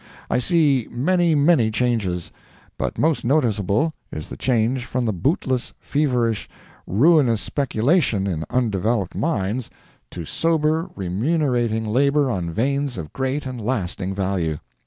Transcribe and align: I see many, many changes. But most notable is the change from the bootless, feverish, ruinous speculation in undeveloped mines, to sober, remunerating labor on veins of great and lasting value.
I 0.31 0.39
see 0.39 0.87
many, 0.89 1.35
many 1.35 1.69
changes. 1.69 2.31
But 2.75 2.97
most 2.97 3.23
notable 3.23 3.93
is 4.11 4.29
the 4.29 4.35
change 4.35 4.83
from 4.83 5.05
the 5.05 5.13
bootless, 5.13 5.75
feverish, 5.79 6.49
ruinous 6.87 7.39
speculation 7.41 8.25
in 8.25 8.43
undeveloped 8.49 9.13
mines, 9.13 9.69
to 10.09 10.25
sober, 10.25 10.89
remunerating 10.95 11.85
labor 11.85 12.31
on 12.31 12.49
veins 12.51 12.97
of 12.97 13.13
great 13.13 13.45
and 13.45 13.61
lasting 13.61 14.15
value. 14.15 14.57